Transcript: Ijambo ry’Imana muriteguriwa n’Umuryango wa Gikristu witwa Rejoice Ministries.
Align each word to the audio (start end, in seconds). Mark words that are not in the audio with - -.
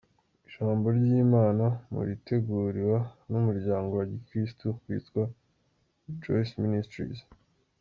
Ijambo 0.47 0.85
ry’Imana 0.97 1.65
muriteguriwa 1.93 2.99
n’Umuryango 3.31 3.91
wa 3.99 4.05
Gikristu 4.11 4.67
witwa 4.85 5.23
Rejoice 6.05 6.53
Ministries. 6.65 7.19